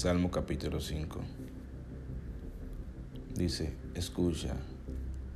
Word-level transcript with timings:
Salmo 0.00 0.30
capítulo 0.30 0.80
5. 0.80 1.20
Dice, 3.34 3.76
escucha, 3.94 4.56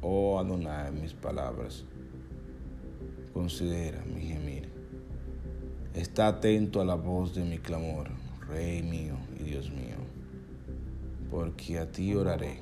oh 0.01 0.39
Adonai, 0.39 0.91
mis 0.91 1.13
palabras. 1.13 1.85
Considera 3.35 4.03
mi 4.07 4.23
gemir. 4.23 4.71
Está 5.93 6.29
atento 6.29 6.81
a 6.81 6.87
la 6.87 6.95
voz 6.95 7.35
de 7.35 7.45
mi 7.45 7.59
clamor, 7.59 8.09
Rey 8.49 8.83
mío 8.83 9.17
y 9.39 9.43
Dios 9.43 9.71
mío. 9.71 9.99
Porque 11.31 11.79
a 11.79 11.93
ti 11.93 12.15
oraré, 12.15 12.59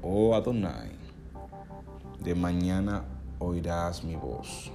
oh 0.00 0.34
Adonai. 0.34 0.92
De 2.24 2.34
mañana 2.34 3.04
oirás 3.38 4.02
mi 4.02 4.16
voz. 4.16 4.72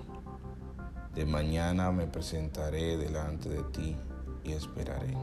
De 1.15 1.25
mañana 1.25 1.91
me 1.91 2.05
presentaré 2.05 2.95
delante 2.95 3.49
de 3.49 3.63
ti 3.71 3.95
y 4.43 4.51
esperaré 4.51 5.15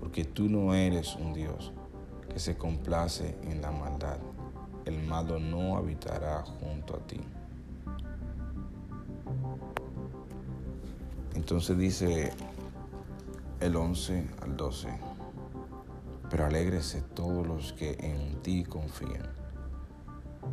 porque 0.00 0.24
tú 0.24 0.48
no 0.48 0.74
eres 0.74 1.14
un 1.14 1.34
Dios 1.34 1.72
que 2.32 2.40
se 2.40 2.56
complace 2.56 3.36
en 3.42 3.60
la 3.60 3.70
maldad. 3.70 4.18
El 4.86 5.02
malo 5.02 5.38
no 5.38 5.76
habitará 5.76 6.42
junto 6.42 6.96
a 6.96 7.06
ti. 7.06 7.20
Entonces 11.34 11.78
dice 11.78 12.32
el 13.60 13.76
11 13.76 14.26
al 14.42 14.56
12, 14.56 14.88
pero 16.30 16.46
alégrese 16.46 17.02
todos 17.02 17.46
los 17.46 17.72
que 17.74 17.92
en 18.00 18.40
ti 18.42 18.64
confían. 18.64 19.28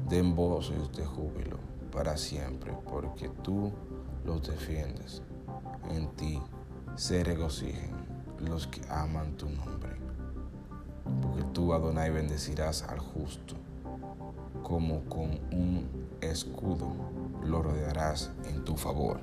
Den 0.10 0.36
voces 0.36 0.92
de 0.92 1.06
júbilo 1.06 1.58
para 1.92 2.18
siempre, 2.18 2.74
porque 2.90 3.30
tú 3.30 3.72
los 4.26 4.46
defiendes. 4.48 5.22
En 5.90 6.10
ti 6.16 6.40
se 6.96 7.24
regocijen 7.24 8.07
los 8.42 8.68
que 8.68 8.82
aman 8.90 9.34
tu 9.38 9.50
nombre. 9.50 9.92
Porque 11.22 11.44
tú, 11.54 11.74
Adonai, 11.74 12.12
bendecirás 12.12 12.84
al 12.84 13.00
justo, 13.00 13.56
como 14.64 15.02
con 15.06 15.40
un 15.52 16.08
escudo 16.22 16.92
lo 17.44 17.62
rodearás 17.62 18.32
en 18.46 18.64
tu 18.66 18.76
favor. 18.76 19.20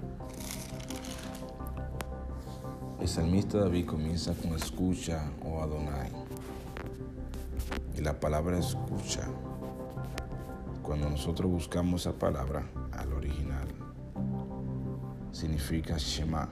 El 3.00 3.08
salmista 3.08 3.58
David 3.58 3.86
comienza 3.86 4.32
con 4.34 4.54
escucha, 4.54 5.30
oh 5.44 5.62
Adonai. 5.62 6.10
Y 7.96 8.00
la 8.00 8.18
palabra 8.18 8.58
escucha, 8.58 9.28
cuando 10.82 11.10
nosotros 11.10 11.50
buscamos 11.50 12.02
esa 12.02 12.12
palabra 12.12 12.66
al 12.92 13.12
original, 13.12 13.68
significa 15.32 15.96
Shema 15.98 16.48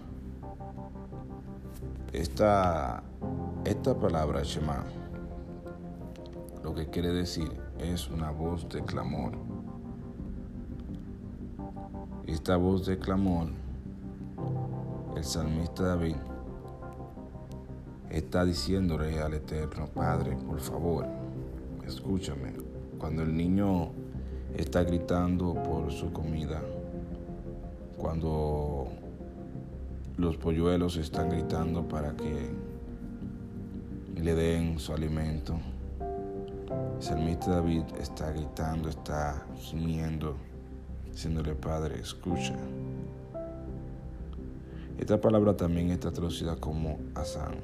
esta, 2.12 3.02
esta 3.64 3.98
palabra 3.98 4.42
Shema 4.42 4.84
lo 6.62 6.74
que 6.74 6.86
quiere 6.86 7.12
decir 7.12 7.50
es 7.78 8.08
una 8.08 8.30
voz 8.30 8.68
de 8.68 8.82
clamor. 8.82 9.32
Esta 12.26 12.56
voz 12.56 12.86
de 12.86 12.98
clamor, 12.98 13.48
el 15.16 15.24
salmista 15.24 15.82
David 15.82 16.16
está 18.10 18.44
diciéndole 18.44 19.20
al 19.20 19.34
Eterno, 19.34 19.86
Padre, 19.88 20.36
por 20.36 20.60
favor, 20.60 21.06
escúchame. 21.84 22.52
Cuando 22.98 23.22
el 23.22 23.36
niño 23.36 23.90
está 24.56 24.84
gritando 24.84 25.54
por 25.54 25.90
su 25.90 26.12
comida, 26.12 26.62
cuando 27.98 28.86
los 30.16 30.36
polluelos 30.36 30.96
están 30.96 31.30
gritando 31.30 31.88
para 31.88 32.14
que 32.16 32.50
le 34.20 34.34
den 34.34 34.78
su 34.78 34.92
alimento. 34.92 35.58
El 36.96 37.02
salmista 37.02 37.50
David 37.50 37.84
está 38.00 38.30
gritando, 38.32 38.88
está 38.88 39.46
gimiendo, 39.56 40.36
diciéndole, 41.10 41.54
Padre, 41.54 42.00
escucha. 42.00 42.54
Esta 44.98 45.20
palabra 45.20 45.56
también 45.56 45.90
está 45.90 46.12
traducida 46.12 46.56
como 46.56 46.98
Asan, 47.14 47.54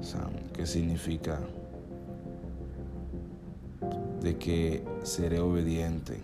Asan, 0.00 0.50
que 0.52 0.66
significa 0.66 1.40
de 4.20 4.36
que 4.36 4.84
seré 5.02 5.40
obediente 5.40 6.20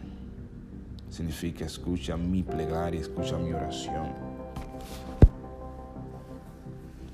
significa 1.16 1.65
escucha 1.65 2.15
mi 2.19 2.43
plegaria, 2.43 3.00
escucha 3.00 3.38
mi 3.38 3.50
oración. 3.50 4.12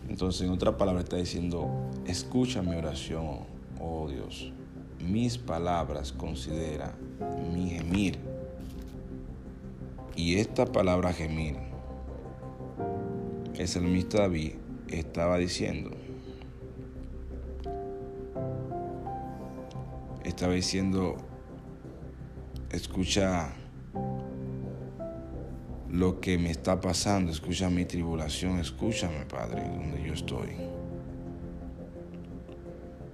Entonces, 0.09 0.43
en 0.43 0.51
otra 0.51 0.77
palabra 0.77 1.03
está 1.03 1.17
diciendo, 1.17 1.71
escucha 2.05 2.63
mi 2.63 2.75
oración, 2.75 3.41
oh 3.81 4.09
Dios. 4.09 4.53
Mis 4.99 5.39
palabras 5.39 6.11
considera 6.11 6.97
mi 7.55 7.71
gemir. 7.71 8.19
Y 10.17 10.35
esta 10.35 10.67
palabra 10.67 11.13
gemir, 11.13 11.57
el 13.55 13.69
salmista 13.69 14.23
David 14.23 14.55
estaba 14.89 15.39
diciendo, 15.39 15.91
estaba 20.25 20.55
diciendo, 20.55 21.17
escucha 22.71 23.53
lo 25.93 26.21
que 26.21 26.39
me 26.39 26.51
está 26.51 26.81
pasando, 26.81 27.31
escucha 27.31 27.69
mi 27.69 27.85
tribulación, 27.85 28.59
escúchame, 28.59 29.27
Padre, 29.27 29.63
donde 29.63 30.03
yo 30.03 30.15
estoy. 30.15 30.57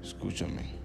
Escúchame. 0.01 0.79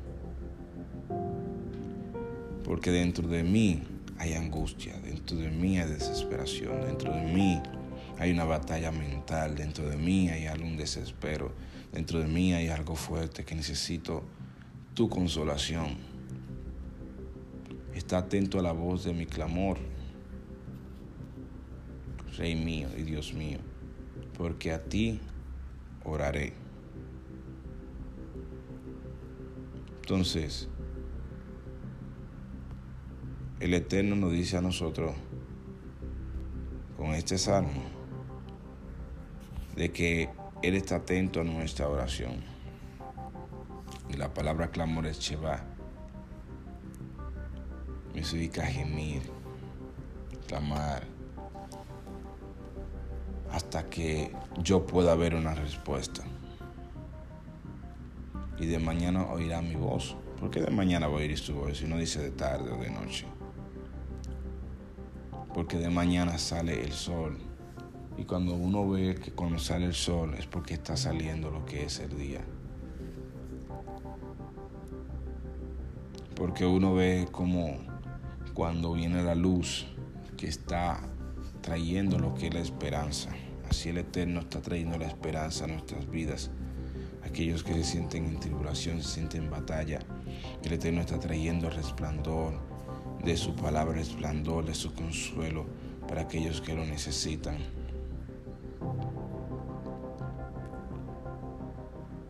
Porque 2.64 2.90
dentro 2.90 3.28
de 3.28 3.44
mí 3.44 3.84
hay 4.18 4.34
angustia, 4.34 4.98
dentro 5.04 5.38
de 5.38 5.52
mí 5.52 5.80
hay 5.80 5.88
desesperación, 5.88 6.82
dentro 6.82 7.14
de 7.14 7.22
mí 7.22 7.62
hay 8.18 8.32
una 8.32 8.46
batalla 8.46 8.92
mental, 8.92 9.56
dentro 9.56 9.88
de 9.88 9.96
mí 9.96 10.30
hay 10.30 10.48
algún 10.48 10.78
desespero, 10.78 11.52
dentro 11.92 12.20
de 12.20 12.28
mí 12.28 12.54
hay 12.54 12.70
algo 12.70 12.96
fuerte 12.96 13.46
que 13.46 13.54
necesito 13.54 14.24
tu 14.96 15.10
consolación. 15.10 15.98
Está 17.94 18.18
atento 18.18 18.58
a 18.58 18.64
la 18.64 18.72
voz 18.72 19.04
de 19.04 19.14
mi 19.14 19.28
clamor, 19.28 19.78
Rey 22.38 22.56
mío 22.56 22.90
y 22.98 23.04
Dios 23.04 23.34
mío, 23.34 23.60
porque 24.38 24.72
a 24.72 24.84
ti 24.84 25.20
oraré. 26.04 26.54
Entonces, 30.02 30.68
el 33.60 33.74
Eterno 33.74 34.16
nos 34.16 34.32
dice 34.32 34.58
a 34.58 34.62
nosotros 34.62 35.14
con 36.98 37.12
este 37.12 37.38
salmo 37.38 37.84
de 39.76 39.92
que 39.92 40.30
Él 40.62 40.76
está 40.76 40.98
atento 40.98 41.42
a 41.42 41.44
nuestra 41.44 41.88
oración. 41.88 42.44
Y 44.10 44.18
la 44.18 44.34
palabra 44.34 44.70
clamor 44.70 45.06
es 45.06 45.20
Sheba. 45.20 45.64
Me 48.14 48.24
significa 48.24 48.66
gemir, 48.66 49.22
clamar, 50.48 51.13
hasta 53.54 53.88
que 53.88 54.32
yo 54.64 54.86
pueda 54.88 55.16
ver 55.16 55.36
una 55.36 55.54
respuesta. 55.54 56.24
Y 58.60 58.66
de 58.66 58.80
mañana 58.80 59.28
oirá 59.28 59.62
mi 59.62 59.76
voz. 59.76 60.18
¿Por 60.40 60.50
qué 60.50 60.60
de 60.60 60.72
mañana 60.72 61.08
voy 61.08 61.24
a 61.24 61.26
oír 61.28 61.38
su 61.38 61.54
voz 61.54 61.78
si 61.78 61.86
no 61.86 61.98
dice 61.98 62.20
de 62.20 62.32
tarde 62.32 62.72
o 62.72 62.78
de 62.78 62.90
noche? 62.90 63.28
Porque 65.54 65.78
de 65.78 65.92
mañana 65.92 66.40
sale 66.40 66.82
el 66.82 66.92
sol. 66.92 67.38
Y 68.18 68.24
cuando 68.26 68.56
uno 68.56 68.90
ve 68.90 69.16
que 69.16 69.32
cuando 69.32 69.60
sale 69.60 69.86
el 69.86 69.94
sol 69.94 70.34
es 70.34 70.48
porque 70.48 70.74
está 70.74 70.98
saliendo 70.98 71.52
lo 71.52 71.64
que 71.64 71.86
es 71.86 72.00
el 72.00 72.18
día. 72.18 72.42
Porque 76.36 76.66
uno 76.66 76.96
ve 76.96 77.28
como 77.32 77.78
cuando 78.56 78.94
viene 78.94 79.22
la 79.22 79.36
luz 79.36 79.86
que 80.38 80.48
está 80.48 81.02
trayendo 81.62 82.18
lo 82.18 82.34
que 82.34 82.48
es 82.48 82.54
la 82.54 82.60
esperanza. 82.60 83.30
Así 83.74 83.90
el 83.90 83.98
Eterno 83.98 84.42
está 84.42 84.62
trayendo 84.62 85.00
la 85.00 85.08
esperanza 85.08 85.64
a 85.64 85.68
nuestras 85.68 86.08
vidas. 86.08 86.52
Aquellos 87.26 87.64
que 87.64 87.74
se 87.74 87.84
sienten 87.84 88.26
en 88.28 88.40
tribulación, 88.40 89.02
se 89.02 89.16
sienten 89.16 89.46
en 89.46 89.50
batalla, 89.50 89.98
el 90.64 90.74
Eterno 90.74 91.02
está 91.02 91.20
trayendo 91.20 91.70
el 91.70 91.74
resplandor 91.74 92.54
de 93.26 93.36
su 93.36 93.56
palabra, 93.56 93.94
el 93.94 94.06
resplandor 94.06 94.64
de 94.68 94.76
su 94.76 94.94
consuelo 94.94 95.66
para 96.08 96.22
aquellos 96.22 96.62
que 96.62 96.76
lo 96.76 96.86
necesitan. 96.86 97.58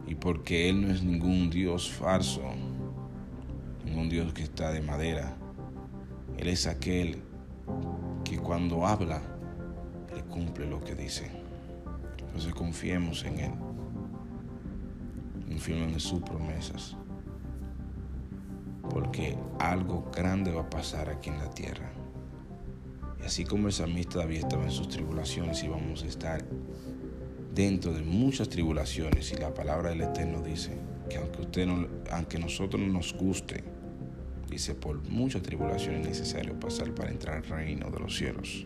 Y 0.07 0.15
porque 0.15 0.69
Él 0.69 0.81
no 0.81 0.93
es 0.93 1.03
ningún 1.03 1.49
Dios 1.49 1.91
falso, 1.91 2.41
ningún 3.83 4.07
Dios 4.07 4.31
que 4.31 4.43
está 4.43 4.71
de 4.71 4.81
madera. 4.81 5.35
Él 6.37 6.47
es 6.47 6.67
aquel 6.67 7.21
que 8.23 8.37
cuando 8.37 8.87
habla, 8.87 9.32
cumple 10.33 10.65
lo 10.65 10.79
que 10.79 10.95
dice. 10.95 11.29
Entonces 12.19 12.53
confiemos 12.55 13.23
en 13.23 13.39
Él. 13.39 13.51
confíen 15.47 15.91
en 15.91 15.99
sus 15.99 16.21
promesas, 16.21 16.97
porque 18.89 19.37
algo 19.59 20.09
grande 20.11 20.51
va 20.51 20.63
a 20.63 20.69
pasar 20.69 21.09
aquí 21.09 21.29
en 21.29 21.37
la 21.37 21.51
tierra. 21.51 21.91
Y 23.21 23.25
así 23.25 23.45
como 23.45 23.67
el 23.67 23.73
salmista 23.73 24.19
David 24.19 24.37
estaba 24.37 24.63
en 24.63 24.71
sus 24.71 24.89
tribulaciones 24.89 25.63
y 25.63 25.67
vamos 25.67 26.01
a 26.01 26.07
estar 26.07 26.43
dentro 27.53 27.93
de 27.93 28.01
muchas 28.01 28.49
tribulaciones 28.49 29.31
y 29.31 29.35
la 29.35 29.53
palabra 29.53 29.91
del 29.91 30.01
Eterno 30.01 30.41
dice 30.41 30.75
que 31.07 31.17
aunque, 31.17 31.41
usted 31.43 31.67
no, 31.67 31.87
aunque 32.11 32.39
nosotros 32.39 32.81
no 32.81 32.91
nos 32.91 33.13
guste, 33.13 33.63
dice 34.49 34.73
por 34.73 35.07
muchas 35.07 35.43
tribulaciones 35.43 36.01
es 36.01 36.19
necesario 36.19 36.59
pasar 36.59 36.95
para 36.95 37.11
entrar 37.11 37.37
al 37.37 37.43
reino 37.43 37.91
de 37.91 37.99
los 37.99 38.17
cielos. 38.17 38.65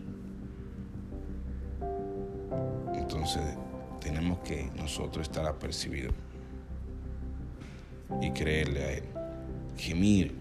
Entonces 2.94 3.42
tenemos 4.00 4.38
que 4.40 4.70
nosotros 4.76 5.28
estar 5.28 5.46
apercibidos 5.46 6.14
y 8.20 8.30
creerle 8.30 8.84
a 8.84 8.92
Él, 8.92 9.04
gemir 9.76 10.34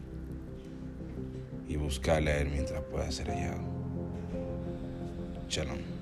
y 1.67 1.75
buscarle 1.75 2.31
a 2.31 2.37
Él 2.39 2.49
mientras 2.49 2.81
pueda 2.83 3.11
ser 3.11 3.27
hallado. 3.29 3.61
Shalom. 5.49 5.96